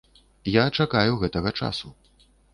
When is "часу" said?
1.61-1.95